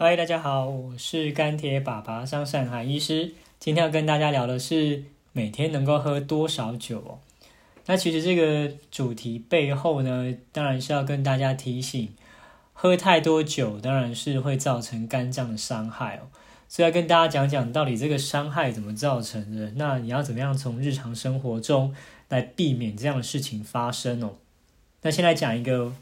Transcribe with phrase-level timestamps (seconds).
[0.00, 3.32] 嗨，大家好，我是干铁爸爸张善海医师。
[3.58, 7.18] 今天要跟大家聊的是每天能够喝多少酒哦。
[7.86, 12.14] 那其实这个主题背后呢，当然是要跟大家提醒，
[12.72, 16.30] 喝太多酒当然是会造成肝脏的伤害哦。
[16.68, 19.72] 所以要跟大家讲讲到底这个伤害怎么造成的。
[19.72, 21.92] 那你要怎么样从日常生活中
[22.28, 24.34] 来避免这样的事情发生哦？
[25.02, 25.92] 那先来讲一个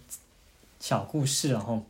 [0.78, 1.84] 小故事哦。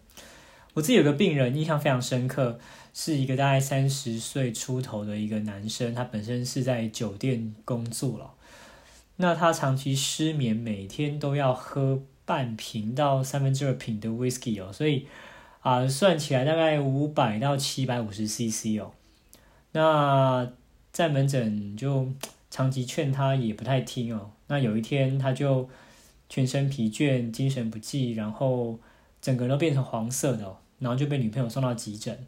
[0.77, 2.61] 我自己有个病人印象非常深刻，
[2.92, 8.34] 是一个大概三十岁出头的一个男生，他本身是在酒店工作了。
[9.16, 15.06] 那他长期失眠，每天都要喝半瓶到三分之二瓶的 whisky 哦，所以
[15.60, 18.92] 啊，算起来大概五百到七百五十 cc 哦。
[19.72, 20.52] 那
[20.92, 22.12] 在门诊就
[22.50, 24.33] 长期劝他也不太听哦。
[24.48, 25.70] 那有一天他就
[26.28, 28.78] 全身疲倦、精神不济，然后
[29.22, 30.58] 整个人都变成黄色的。
[30.78, 32.18] 然后就被女朋友送到急诊，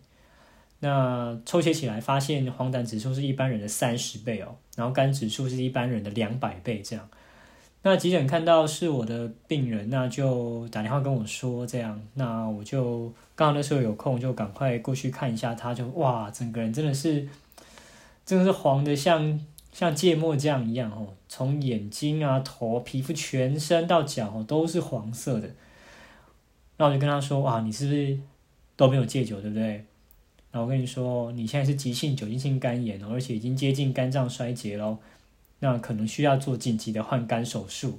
[0.81, 7.09] 那抽血起来发现黄疸指数是一般人的三十倍哦，然后肝指数是一般人的两百倍这样。
[7.83, 17.29] 那急诊看到是我的病人，那就打电话跟我说这样，那我就刚好那时候有空，就赶快过去看一下他，就哇，整个人真的是
[18.27, 19.41] 真的是黄的像
[19.73, 25.49] 像芥末酱一样哦，从眼睛啊、头、皮肤、全身到脚哦都是黄色的。
[26.79, 28.19] 那我就跟他说，哇，你是不是？
[28.79, 29.85] 都没有戒酒，对不对？
[30.53, 34.99] 然后我跟你说，你现在是急性酒精性肝炎哦，而且已经接近肝脏衰竭喽，
[35.59, 37.99] 那可能需要做紧急的换肝手术。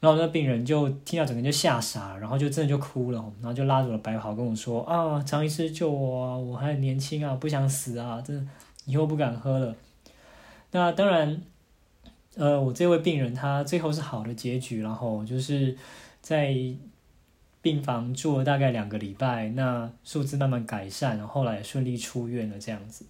[0.00, 8.44] 然后那病人就听到整个就吓傻，然后就真的就哭了，然后就拉着我白袍跟我说：“啊，张医师救我啊，我还很年轻啊，不想死啊，真的
[8.86, 9.76] 以后不敢喝了。”
[10.72, 11.40] 那当然，
[12.34, 15.76] 呃，我这位病人他最后是好的结局，然后就是
[16.20, 16.54] 在。
[17.62, 22.58] 病房住了大概两个礼拜，那数字慢慢改善，然后来顺利出院了。
[22.58, 23.06] 这样子，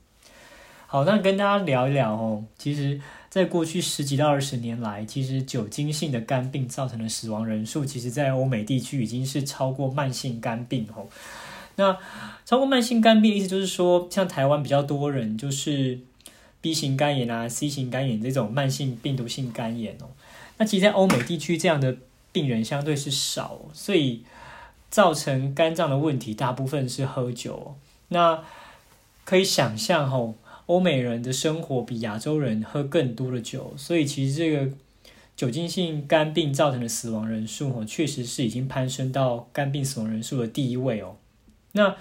[0.86, 2.44] 好，那跟大家聊一聊哦。
[2.58, 3.00] 其实，
[3.30, 11.08] 在过去十几到二十年来，其实酒精性的肝病造成的死亡人数，其实在欧美地区已经是超过慢性肝病哦。
[11.76, 11.96] 那
[12.44, 15.98] 超过慢性肝病，意思就是说，像台湾比较多人就是
[16.60, 20.10] B 型肝炎啊、C 型肝炎这种慢性病毒性肝炎哦。
[20.58, 21.96] 那其实，在欧美地区这样的
[22.32, 24.24] 病人相对是少，所以。
[24.92, 27.76] 造成肝脏的问题，大部分是喝酒。
[28.08, 28.44] 那
[29.24, 30.34] 可以想象，吼，
[30.66, 34.70] 欧美人的生活比亚洲人喝更多的酒，所以其实这个
[35.34, 41.16] 酒精性肝病造成的死亡人数，哦，确实是已经攀升到肝病死亡人数的第一位哦。
[41.72, 41.96] 那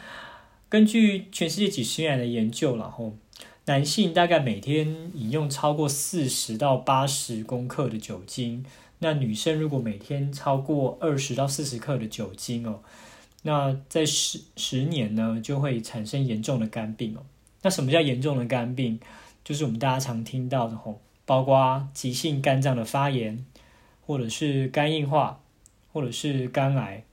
[0.67, 3.13] 根据全世界几十年来的研究，然后
[3.67, 8.65] 男性大概每天饮用超过四十到八十公克的酒精。
[9.03, 12.81] 那女生如果每天超过二十到四十克的酒精哦，
[13.41, 17.25] 那在十十年呢就会产生严重的肝病哦。
[17.63, 18.99] 那什么叫严重的肝病？
[19.43, 23.43] 就是我们大家常听到的吼，包括急性肝脏的发炎，
[24.05, 25.39] 或者是肝硬化，
[25.91, 27.03] 或者是肝癌。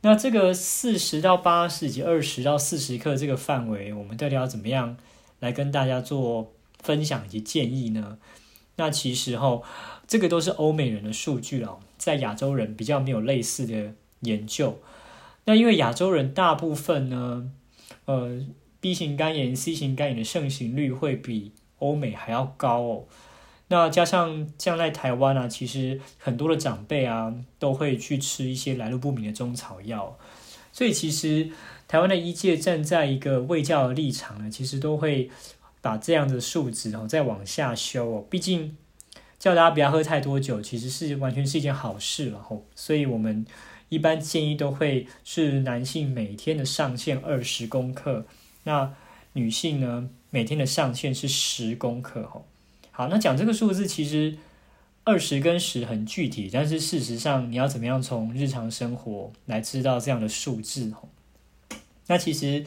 [0.00, 4.96] 那这个四十到八十以及二十到四十克这个范围，我们到底要怎么样
[5.40, 8.16] 来跟大家做分享以及建议呢？
[8.76, 9.62] 那其实吼。
[10.08, 14.78] 这个都是欧美人的数据哦，在亚洲人比较没有类似的研究。
[15.46, 17.50] 那因为亚洲人大部分呢，
[18.04, 18.44] 呃
[18.78, 23.04] ，B 型肝炎、C 型肝炎的盛行率会比欧美还要高哦。
[23.68, 30.18] 那加上像在台湾啊，其实很多的长辈啊都会去吃一些来路不明的中草药，
[30.72, 31.48] 所以其实
[31.88, 35.30] 台湾的医界站在一个卫教的立场呢，其实都会
[35.82, 38.74] 把这样的数值哦再往下修哦，毕竟。
[39.38, 42.64] 叫大家不要喝太多酒，其实是完全是一件好事了吼。
[42.76, 43.44] 所以我们
[43.88, 48.24] 一般建议都会是男性每天的上限二十公克，
[48.62, 48.94] 那
[49.32, 52.46] 女性呢每天的上限是十公克吼。
[52.92, 54.38] 好，那讲这个数字其实
[55.02, 61.08] 二十跟十很具体，但是事实上你要怎么样从日常生活来知道这样的数字吼？
[62.06, 62.64] 那其实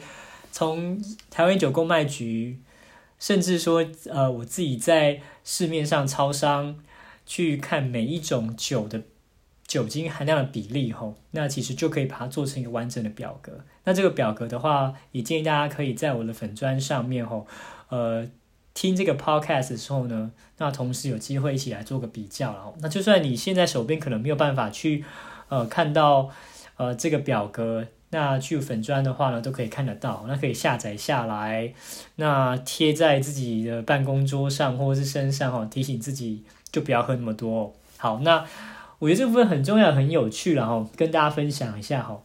[0.52, 2.58] 从台湾酒公卖局。
[3.18, 6.78] 甚至说，呃，我自己在市面上超商
[7.24, 9.02] 去看每一种酒的
[9.66, 13.64] 酒精含量的比例，吼，那其实就可以把它做成一个完整的表格。
[13.84, 17.46] 那这个表格的话，也建议大家可以在我的粉砖上面，吼，
[17.88, 18.28] 呃，
[18.74, 25.04] 听这个 podcast 的时候呢，那同时有机会一起来做个比较，然后，那就算你现在手边可能没有办法去，
[25.48, 26.30] 呃，看到，
[26.76, 27.86] 呃，这个表格。
[28.10, 31.72] 那去粉砖的话呢，都可以看得到，那可以下载下来，
[32.16, 37.74] 那贴在自己的办公桌上或者是身上哈，提醒自己就不要喝那么多。
[37.98, 38.44] 好，那
[38.98, 42.22] 我觉得这部分很重要、很有趣然后跟大家分享一下哈。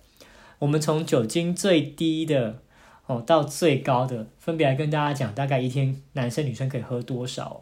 [0.60, 2.60] 我们从酒精最低的
[3.08, 7.62] 哦，到最高的，分别来跟大家讲，大概一天男生女生可以喝多少。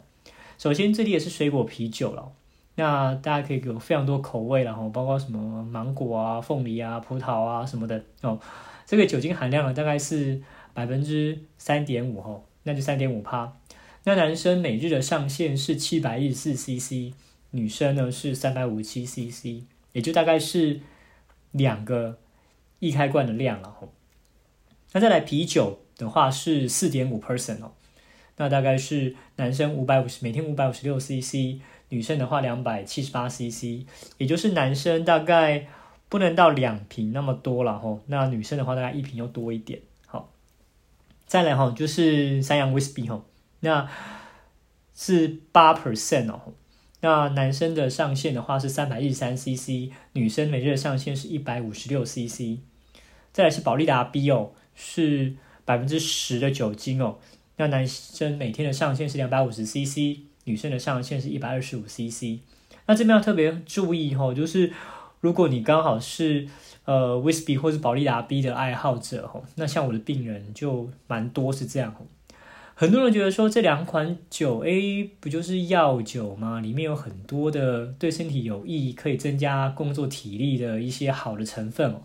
[0.57, 2.33] 首先最低的是水果啤酒了，
[2.79, 8.39] 那大家可以有非常多口味了哈，包括什么芒果啊、凤梨啊、葡萄啊什么的哦。
[8.85, 10.41] 这个酒精含量呢，大概是
[10.73, 13.53] 百分之三点五哈，那就三点五趴。
[14.05, 17.13] 那男生每日的上限是七百一十四 CC，
[17.51, 20.79] 女生呢是三百五十七 CC，也就大概是
[21.51, 22.17] 两个
[22.79, 23.91] 易开罐的量了吼。
[24.93, 27.73] 那再来啤酒的话是四点五 percent 哦，
[28.37, 31.59] 那大概是男生五百五十每天五百五十六 CC，
[31.89, 33.85] 女生的话两百七十八 CC，
[34.17, 35.67] 也就是男生大概
[36.07, 39.81] 不能到两瓶那么多了吼，那女生的话大概一瓶又多一点。
[40.05, 40.31] 好，
[41.25, 43.25] 再来哈就是三洋 whisky 吼。
[43.59, 43.89] 那
[44.95, 46.53] 是八 percent 哦，
[47.01, 52.59] 那男生的上限的话是三百一十三 cc，女生每日的上限是一百五十六 cc。
[53.31, 57.19] 再来是宝利达 B 哦，是百分之十的酒精哦，
[57.57, 60.19] 那男生每天的上限是两百五十 cc，
[60.49, 62.39] 女生的上限是一百二十五 cc。
[62.87, 64.71] 那这边要特别注意哦，就是
[65.21, 66.47] 如果你刚好是
[66.85, 72.07] 呃 whisky 或是宝利达 B 的爱好者哦，那像我的病人就蛮多是这样哦。
[72.73, 76.61] 很多人觉得说这两款酒 A 不就是药酒吗？
[76.61, 82.01] 里面有很多的对身体有益、可以增加工作体力的一些好的成分哦。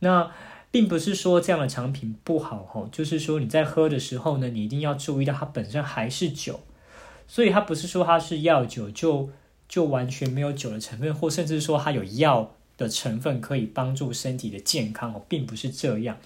[0.00, 0.30] 那
[0.70, 6.60] 并不是说这样的产品不好哦，就是说你在喝的时候呢，你一定要注意到它本身还是酒，
[7.26, 9.30] 所以它不是说它是药酒就
[9.68, 16.16] 就完全没有酒的成分，或甚至说它有药的成分可以帮助身体的健康哦，并不是这样，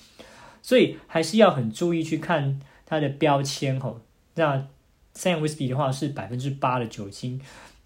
[0.62, 2.60] 所以还是要很注意去看。
[2.90, 4.00] 它的标签哦，
[4.36, 4.66] 那
[5.12, 7.38] 三洋威士忌的话是百分之八的酒精，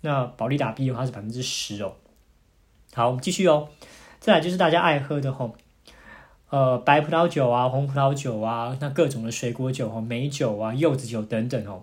[0.03, 1.97] 那保利达 B 的话是百分之十哦。
[2.95, 3.69] 好，我们继续哦。
[4.21, 5.57] 再来就是大家爱喝的吼，
[6.51, 11.83] 呃，白葡萄酒啊，红葡萄酒啊，那各种的水果酒哦，美酒啊，柚子酒等等哦。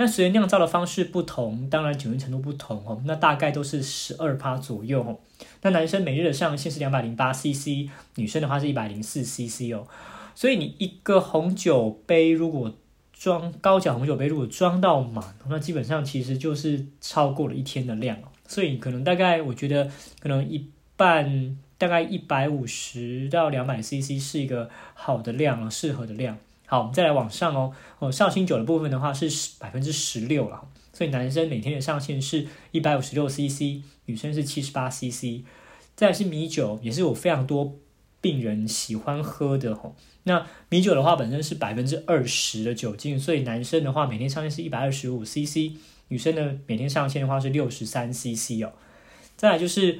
[0.00, 5.18] 那随着酿造的方式不同，当然酒精程度不同哦，那大概都是十二趴左右哦。
[5.60, 9.86] 那男生每日的上限是两百零八 CC，女生的话是一百零四 CC 哦。
[10.34, 12.74] 所以你一个红酒杯如果
[13.12, 18.16] 装高脚红酒杯如果装到满，那基本上其实就是超过了一天的量
[18.48, 26.38] 所以可能大概我觉得可能一半大概一百五十到两百 CC 是一个好的量啊，适合的量。
[26.70, 27.72] 好，我们再来往上哦。
[27.98, 29.28] 哦，绍兴酒的部分的话是
[29.58, 35.42] 百分之十六了，所以男生每天的上限是一百五十六 CC，女生是七十八 CC。
[35.96, 37.74] 再来是米酒，也是我非常多
[38.20, 39.96] 病人喜欢喝的哦。
[40.22, 45.72] 那米酒的话，本身是百分之二十的酒精，所以男生的话每天上限是一百二十五 CC，
[46.06, 48.70] 女生呢每天上限的话是六十三 CC 哦。
[49.36, 49.98] 再来就是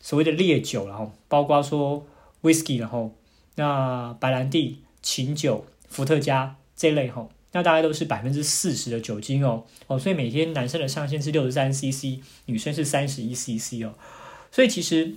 [0.00, 2.04] 所谓的烈酒然后包括说
[2.42, 3.14] Whisky 然后
[3.54, 13.94] 那白兰地、琴酒、伏特加这类吼，那大概都是百分之四十的酒精哦哦，所以每天男生的上限是六十三 CC，女生是三十一 CC 哦，
[14.50, 15.14] 所以其实。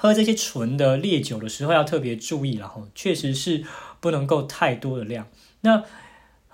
[0.00, 3.64] 喝这些纯的烈酒的时候要特别注意了哈，确实是
[3.98, 5.26] 不能够太多的量。
[5.62, 5.82] 那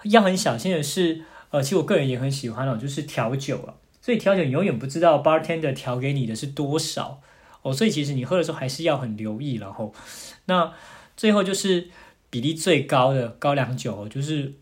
[0.05, 3.75] 要很小心的是，呃，其实我个人也很喜欢哦，就是调酒了。
[4.01, 7.21] 所以调酒永远不知道 bartender 调给你的是多少
[7.61, 9.57] 哦，所以其实你喝的时候还是要很留意。
[9.57, 9.93] 然后，
[10.47, 10.73] 那
[11.15, 11.91] 最后就是
[12.35, 14.53] 比例最高的高粱酒哦，就是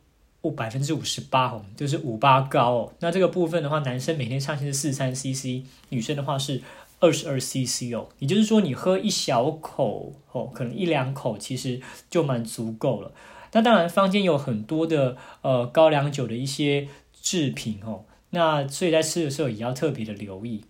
[0.42, 2.92] 五百分之五十八哦，就是五八高哦。
[3.00, 6.60] 那这个部分的话，男生每天上限是四三 cc，女生的话是。
[7.04, 13.10] 二十二 CC 哦，也就是说你喝一小口哦，可能一两口其实就蛮足够了。
[13.50, 16.86] 那当然，坊间有很多的呃高粱酒的一些
[17.20, 20.64] 制品哦，那所以在吃的时候也要特别的留意。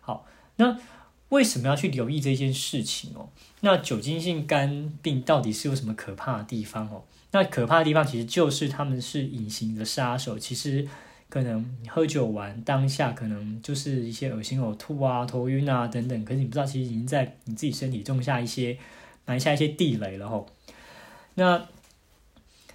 [0.00, 0.26] 好，
[0.58, 0.78] 那
[1.34, 3.28] 为什么要去留意这件事情哦？
[3.60, 7.04] 那酒精性肝病到底是有什么可怕的地方哦？
[7.32, 10.88] 那可怕的地方其实就是他们是隐形的杀手，其实。
[11.30, 16.24] 可能你喝酒完当下，可能就是一些恶心、呕吐啊、头晕啊等等。
[16.24, 18.78] 可是你不知道，其实已经在你自己身体种下一些、
[19.24, 20.46] 埋下一些地雷了吼。
[21.34, 21.66] 那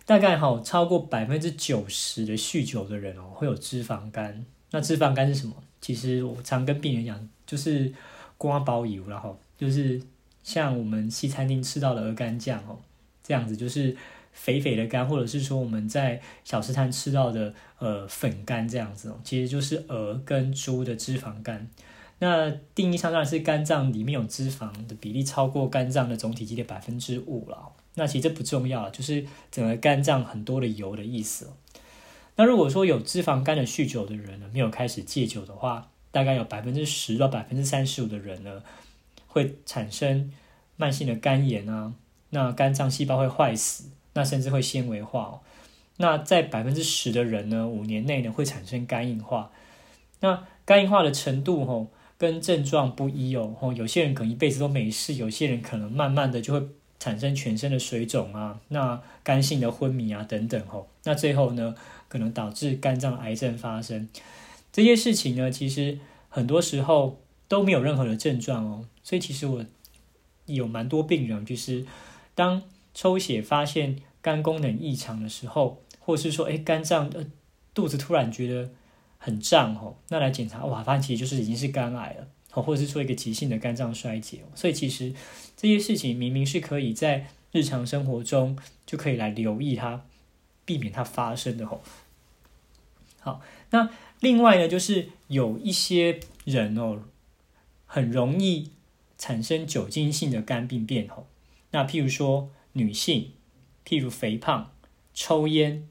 [0.06, 4.46] 大概哈，超过百分之九十的酗酒的人哦，会有脂肪肝。
[4.72, 5.56] 那脂肪肝是什么？
[5.80, 7.94] 其实我常跟病人讲，就是
[8.40, 10.02] 瓜包油然后就是
[10.42, 12.80] 像我们西餐厅吃到的鹅肝酱哦，
[13.22, 13.96] 这样子就是。
[14.32, 21.68] 肥肥的肝，或者是说我们在小吃摊吃到的呃粉肝这样子哦，其实就是鹅跟猪的脂肪肝。
[22.20, 27.74] 那定义上当然是肝脏里面有脂肪的比例超过肝脏的总体积的百分之五了。
[27.96, 31.50] 那其实这不重要，就是整个肝脏很多的油的意思。
[32.36, 38.62] 那如果说有脂肪肝的酗酒的人呢，没有开始戒酒的话，大概有百分之十到百分之三十五的人呢，
[39.28, 40.32] 会产生
[40.76, 41.94] 慢性的肝炎啊，
[42.30, 43.90] 那肝脏细胞会坏死。
[44.14, 45.40] 那甚至会纤维化哦。
[45.98, 49.52] 那在百分之十的人呢，五年内呢会产生肝硬化。
[50.22, 51.88] 那肝硬化的程度吼，
[52.18, 53.56] 跟症状不一哦。
[53.58, 56.68] 吼，有些人可能一辈子都没事，有些人可能慢慢的就会
[57.00, 60.90] 产生全身的水肿啊，那肝性的昏迷啊等等吼。
[61.04, 61.76] 那最后呢，
[62.08, 64.10] 可能导致肝脏癌症发生。
[64.72, 66.00] 这些事情呢，其实
[66.30, 68.86] 很多时候都没有任何的症状哦。
[69.04, 69.66] 所以其实我
[70.46, 71.86] 有蛮多病人，就是
[72.36, 72.62] 当
[72.94, 75.82] 抽血发现肝功能异常的时候。
[76.02, 77.24] 或是说，哎，肝脏呃
[77.72, 78.72] 肚子突然觉得
[79.20, 84.40] 很胀吼，那来检查哇，发现其实就是已经是肝癌了，哦，或者是说一个急性的肝脏衰竭。
[84.56, 85.14] 所以其实
[85.56, 88.58] 这些事情明明是可以在日常生活中
[88.88, 90.04] 就可以来留意它，
[90.66, 91.84] 避免它发生的吼。
[93.20, 97.02] 好，那另外呢，就是有一些人哦，
[97.86, 98.72] 很容易
[99.18, 101.28] 产生酒精性的肝病变吼。
[101.72, 103.32] 那譬如说女性，
[103.86, 104.72] 譬如肥胖、
[105.14, 105.88] 抽烟。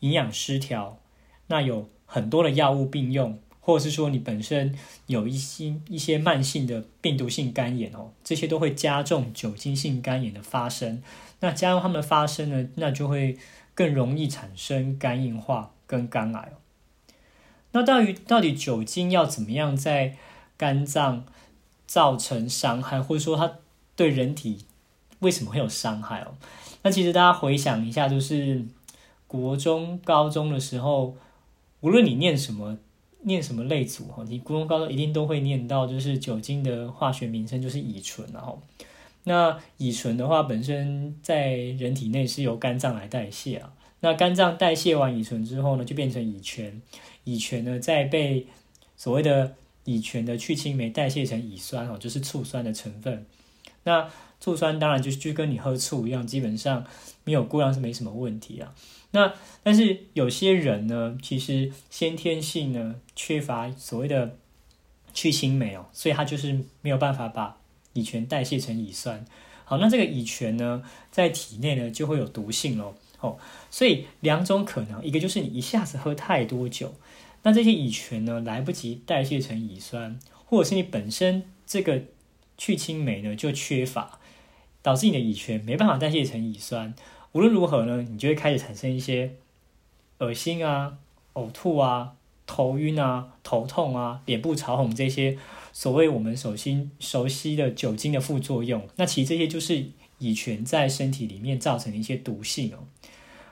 [0.00, 1.00] 营养失调，
[1.46, 11.02] 那有很多的药物并用，或者是说你本身有一些一些慢性的病毒性肝炎哦，这些都会加重酒精性肝炎的发生。
[11.40, 13.38] 那加重它们发生呢，那就会
[13.74, 16.60] 更容易产生肝硬化跟肝癌哦。
[17.74, 20.16] 那到底到底酒精要怎么样在
[20.56, 21.26] 肝脏
[21.86, 23.58] 造成伤害，或者说它
[23.94, 24.64] 对人体
[25.18, 26.34] 为什么会有伤害哦？
[26.82, 28.64] 那其实大家回想一下，就是。
[29.26, 31.16] 国中、高中的时候，
[31.80, 32.78] 无论你念什么、
[33.22, 38.62] 念什么类组哈，你国中、高中一定都会念到，就是酒精的化学名称就是乙醇，然后
[39.24, 43.72] 那乙醇的话，本身在人体内是由肝脏来代谢啊。
[44.00, 46.80] 那肝脏代谢完乙醇之后呢，就变成乙醛，
[47.24, 48.46] 乙醛呢再被
[48.96, 49.54] 所谓的
[49.84, 53.26] 乙醛的去氢酶代谢成乙酸哦，就是醋酸的成分。
[53.84, 54.08] 那
[54.40, 56.86] 醋酸当然就就跟你喝醋一样，基本上
[57.24, 58.74] 没有过量是没什么问题啊。
[59.10, 64.36] 那但是有些人呢，其实先天性呢缺乏所谓的
[65.12, 67.58] 去氢酶哦，所以他就是没有办法把
[67.92, 69.24] 乙醛代谢成乙酸。
[69.64, 72.94] 好，那这个乙醛呢，在体内呢就会有毒性咯。
[73.20, 73.38] 哦，
[73.70, 76.92] 所以两种可能，一个就是你一下子喝太多酒，
[77.44, 82.02] 那这些乙醛呢来不及代谢成乙酸，或者是你本身这个
[82.58, 84.18] 去氢酶呢就缺乏，
[84.82, 86.92] 导致你的乙醛没办法代谢成乙酸。
[87.32, 89.34] 无论如何呢，你就会开始产生一些
[90.18, 90.98] 恶心啊、
[91.34, 92.14] 呕吐啊、
[92.46, 95.36] 头晕啊、头痛啊、脸部潮红这些
[95.72, 98.88] 所谓我们手心熟悉的酒精的副作用。
[98.96, 99.84] 那其实这些就是
[100.18, 102.86] 乙醛在身体里面造成的一些毒性哦。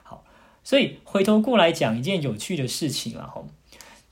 [0.03, 0.25] 好，
[0.63, 3.45] 所以回头过来讲一件有趣的事情了哈，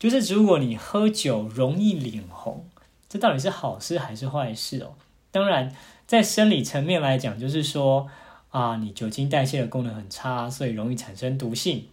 [0.01, 2.67] 就是如果你喝酒容易脸红，
[3.09, 4.95] 这到底是好事还是坏事哦？
[5.31, 5.73] 当然，
[6.09, 8.09] 在生理层面来讲，就是说。
[8.51, 11.87] 啊，你酒精代谢的功能很差，所以容易产生毒性。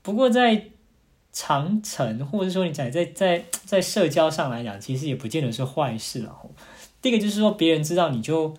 [0.00, 0.68] 不过在
[1.30, 6.34] 长程，或者说你在在在在社交上来讲，其实也不见得是坏事了。
[7.02, 8.56] 第一个就是说，别人知道你就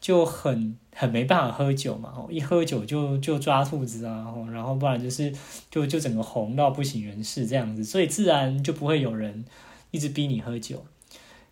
[0.00, 5.32] 就很很没办法喝酒嘛，一喝酒就就抓兔子啊，然后不然就是
[5.70, 9.44] 就就整个红到不省人事这样子，所以自然就不会有人
[9.90, 10.84] 一直逼你喝酒。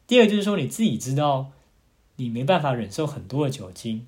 [0.06, 1.52] 第二就是说，你自己知道
[2.16, 4.06] 你没办法忍受很多的酒精。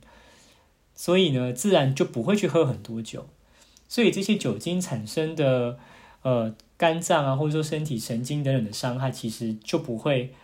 [0.95, 3.29] 所以呢，自然就不会去喝很多酒，
[3.89, 5.79] 所以这些酒精产生的
[6.23, 10.35] 呃肝脏啊，或者说身体神经等等的伤害，其实就不会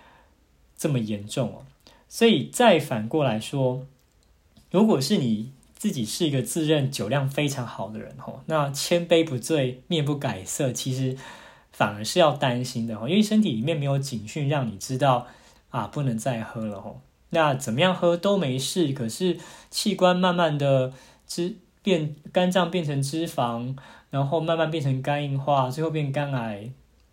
[0.76, 1.66] 这么严重哦。
[2.14, 3.88] 所以再反过来说，
[4.70, 11.16] 如果是你自己是一个自认酒量非常好的人吼，那千杯不醉，面不改色，其实
[11.72, 15.26] 反而是要担心的哦，因为身体里面没有警讯让你知道
[15.70, 17.00] 啊，不能再喝了吼。
[17.30, 19.36] 那怎么样喝都没事，可是
[19.68, 20.92] 器官慢慢的
[21.26, 23.76] 脂变，肝脏变成脂肪，
[24.10, 26.70] 然后慢慢变成肝硬化，最后变肝癌，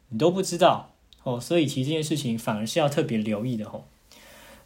[0.09, 0.91] 你都不知道
[1.23, 1.39] 哦。
[1.39, 3.87] 所以其实这件事情反而是要特别留意的吼。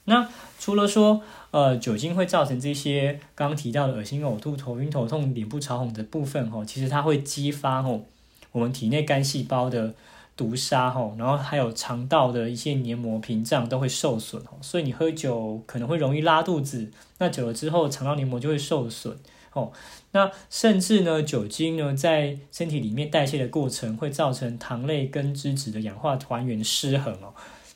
[0.06, 0.28] 那
[0.60, 1.22] 除了说
[1.52, 8.06] 呃酒精会造成这些刚刚提到的恶心、呕吐、头晕、头痛、脸部潮红的部分吼，其实它会激发吼
[8.52, 9.94] 我们体内肝细胞的。
[10.38, 19.18] 毒杀吼，然后还有肠道的一些黏膜屏障都会受损哦，所以你喝酒可能会容易拉肚子，那久了之后肠道黏膜就会受损
[19.54, 19.72] 哦。
[20.12, 27.34] 那甚至呢，酒精呢在身体里面代谢的过程会造成糖类跟脂质的氧化还原失衡哦，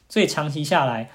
[0.09, 1.09] 所以长期下来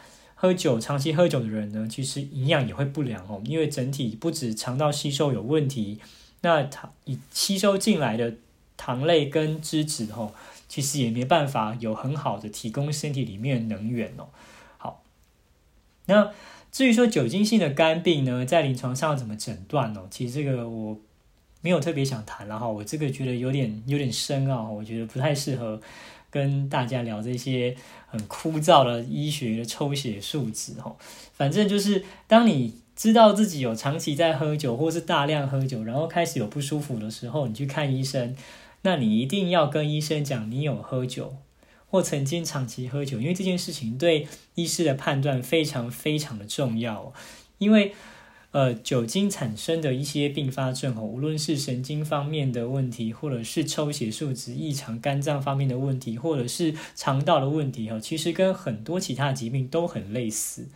[0.45, 5.99] 喝酒，长期喝酒的人呢，其实营养也会不良哦，因为整体不止肠道吸收有问题，
[6.43, 8.35] 那糖以吸收进来的
[8.77, 10.35] 糖类跟脂质吼。
[10.67, 14.27] 其实也没办法有很好的提供身体里面能源哦。
[14.77, 15.05] 好，
[16.07, 16.33] 那
[16.73, 20.03] 至于说酒精性的肝病呢，在临床上怎么诊断呢？
[20.11, 20.99] 其实这个我
[21.61, 22.67] 没有特别想谈了哈。
[22.67, 25.81] 我这个觉得有点有点深奥，我觉得不太适合
[26.35, 27.77] 跟大家聊这些
[28.09, 30.97] 很枯燥的医学的抽血数值哦。
[31.33, 38.35] 反正就是当你知道自己有长期在喝酒，或是大量喝酒，然后开始有不舒服的时候，你去看医生，
[38.83, 41.37] 那你一定要跟医生讲你有喝酒。
[41.87, 44.27] 或曾经长期喝酒，因为这件事情对
[44.57, 47.13] 医师的判断非常非常的重要。
[47.59, 47.95] 因为，
[48.55, 60.69] 呃，酒精产生的一些并发症哦，无论是神经方面的问题，或者是抽血数值异常、肝脏方面的问题，或者是肠道的问题哦，其实跟很多其他疾病都很类似。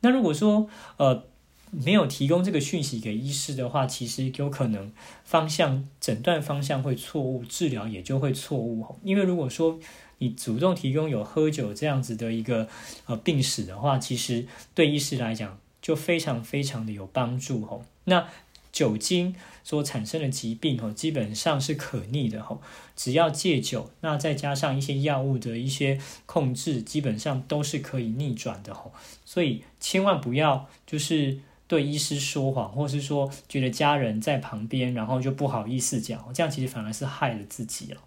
[0.00, 1.22] 那如果说，呃，
[1.70, 4.90] 没有提供这个讯息给医师的话，其实有可能
[5.22, 8.84] 方向诊断方向会错误，治疗也就会错误。
[9.04, 9.78] 因为如果说
[10.18, 12.66] 你主动提供有喝酒这样子的一个
[13.06, 17.84] 呃病史的话，其实对医师来讲就非常非常的有帮助吼。
[18.04, 18.26] 那
[18.72, 22.62] 酒精所产生的疾病哦，基本上是可逆的吼，
[22.96, 28.94] 只要戒酒，那再加上一些药物的一些控制，基本上都是可以逆转的吼。
[29.26, 38.00] 所以千万不要就是对医师说谎，或是说觉得家人在旁边，然后就不好意思讲，这样其实反而是害了自己了。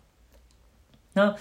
[1.14, 1.36] 那。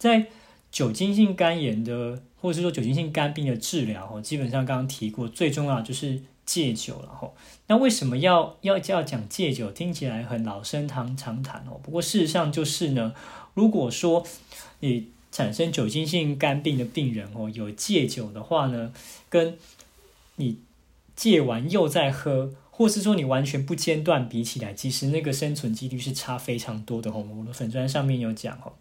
[0.00, 0.28] 在
[0.70, 7.34] 酒精性肝炎的，或者是说酒精性肝病的治疗，哦，基本上刚刚提过，最重要就是戒酒了，吼。
[7.66, 9.70] 那为什么要要要讲戒酒？
[9.70, 11.80] 听起来很老生常常谈哦。
[11.82, 13.14] 不过事实上就是呢，
[13.54, 14.24] 如果说
[14.80, 18.92] 你产生酒精性肝病的病人哦，有戒酒的话呢，
[19.28, 19.56] 跟
[20.36, 20.58] 你
[21.14, 22.52] 戒完又在喝。
[22.80, 27.12] 或是说你完全不间断比起来，其实那个生存几率是差非常多的。
[27.12, 28.72] 我的粉砖上面有讲哦，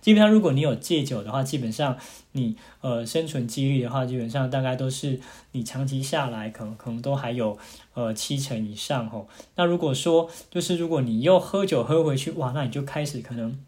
[0.00, 1.98] 基本上如果你有戒酒的话，基本上
[2.30, 5.18] 你呃生存几率的话，基本上大概都是
[5.50, 7.58] 你长期下来可能可能都还有
[7.94, 9.26] 呃七成以上吼。
[9.56, 13.58] 那如果说就是如果你又喝酒喝回去，哇，那你就开始可能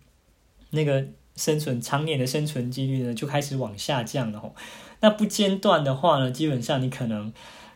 [0.71, 4.55] 那个生存常年的生存几率呢就开始往下降了吼。
[5.01, 7.33] 那不间断的话呢，基本上你可能。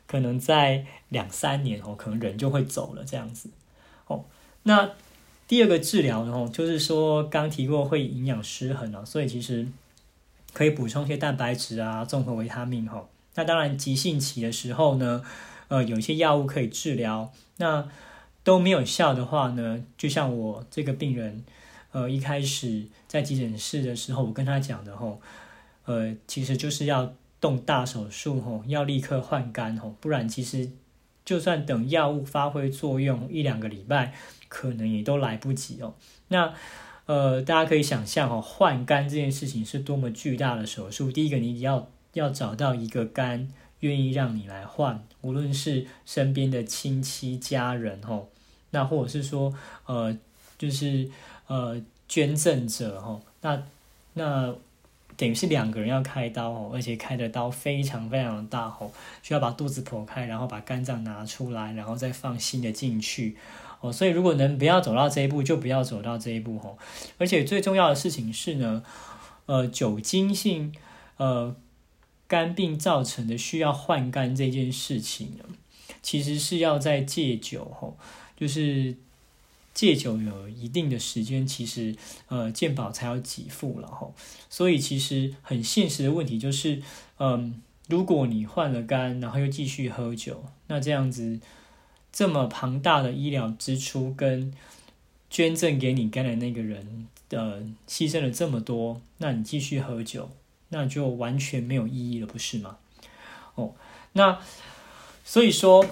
[0.06, 3.48] 可能在两三年哦，可能人就会走了这样子
[4.06, 4.24] 哦。
[4.64, 4.90] 那
[5.48, 9.66] 第二个治疗呢，就是说刚提过会营养失衡啊，所以其实
[10.52, 13.08] 可以补充一些蛋白质啊，综合维他命哈。
[13.34, 15.22] 那当然急性期的时候呢，
[15.68, 17.32] 呃，有一些药物可以治疗。
[17.56, 17.88] 那
[18.42, 21.44] 都没有效的话呢，就像我这个病人，
[21.92, 25.20] 呃，一开始在急诊室的时候，我跟他讲的吼，
[25.86, 27.14] 呃，其实就是要。
[27.44, 30.70] 动大手术吼，要立刻换肝吼，不然其实
[31.26, 34.14] 就算等药物发挥作用一两个礼拜，
[34.48, 35.92] 可能也都来不及哦。
[36.28, 36.54] 那
[37.04, 41.12] 呃，大家可以想象哦，换肝这件事情是多么巨大的手术。
[41.12, 43.46] 第一个，你要要找到一个肝
[43.80, 48.30] 愿意让你来换，无论是身边的亲戚家人吼，
[48.70, 49.54] 那或者是说
[49.84, 50.16] 呃，
[50.56, 51.10] 就是
[51.48, 51.78] 呃
[52.08, 53.62] 捐赠者吼，那
[54.14, 54.54] 那。
[55.16, 58.90] 等于是两个人要开刀哦，而且开的刀非常非常的大哦，
[59.22, 63.36] 需要把肚子剖开，然后把肝脏拿出来，然后再放新的进去
[63.80, 63.92] 哦。
[63.92, 66.76] 所以如果能不要走到这一步，就不要走到这一步哦。
[67.18, 68.82] 而且最重要的事情是呢，
[69.46, 70.74] 呃，酒精性
[71.16, 71.54] 呃
[72.26, 75.44] 肝病造成的需要换肝这件事情呢，
[76.02, 77.94] 其实是要在戒酒哦，
[78.36, 78.96] 就是。
[79.74, 81.96] 戒酒有一定的时间，其实
[82.28, 84.08] 呃健保才要给付了哈，
[84.48, 86.80] 所以其实很现实的问题就是，
[87.18, 91.40] 嗯，如果你换了肝，然后又继续喝酒，那这样子
[92.12, 94.54] 这么庞大的医疗支出跟
[95.28, 100.30] 捐赠给你肝的那个人的牺牲了这么多，那你继续喝酒，
[100.68, 102.78] 那就完全没有意义了，不是吗？
[103.56, 103.74] 哦，
[104.12, 104.38] 那
[105.24, 105.84] 所以说。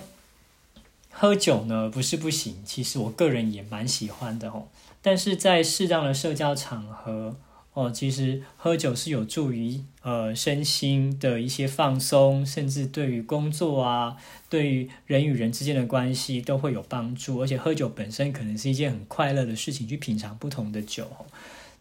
[1.23, 4.67] 喝酒呢不是不行，其实我个人也蛮喜欢的哦。
[5.01, 7.37] 但是在适当的社交场合
[7.75, 14.17] 哦，其实喝酒是有助于呃身心的一些放松，甚至对于工作啊，
[14.51, 17.41] 对于人与人之间的关系都会有帮助。
[17.41, 21.07] 而且喝酒本身可能是一件很快乐的事情，去品尝不同的酒。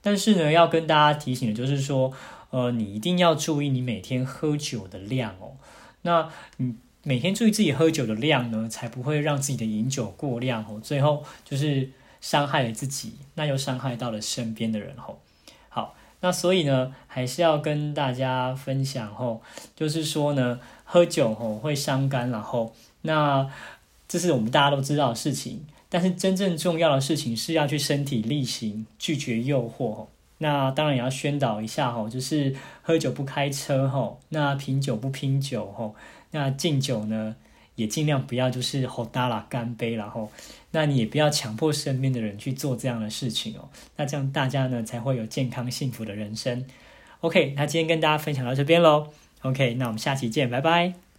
[0.04, 2.13] 但是呢，要跟大家提醒的就是说，
[2.51, 5.54] 呃，你一定要注意你每天喝酒的量哦。
[6.04, 6.75] 那你。
[7.04, 15.20] 每天注意自己喝酒的量呢，才不会让自己的饮酒过量哦，最后就是伤害了自己，那又伤害到了身边的人吼。
[15.70, 19.42] 好，那所以呢，还是要跟大家分享吼，
[19.76, 23.50] 就是说呢，喝酒吼会伤肝，然后那
[24.08, 30.06] 这是我们大家都知道的事情，但是真正重要的事情是要去身体力行，拒绝诱惑。
[30.38, 35.96] 那当然也要宣导一下吼，就是喝酒不开车吼，那品酒不拼酒吼。
[36.32, 37.36] 那敬酒呢，
[37.76, 40.32] 也尽量不要就是吼大啦干杯，然后
[40.72, 43.70] 那你也不要强迫身边的人去做这样的事情哦。
[43.98, 46.65] 那这样大家呢才会有健康幸福的人生。
[47.20, 49.08] OK，那今天跟大家分享到这边喽。
[49.41, 51.11] OK，那我们下期见，拜拜。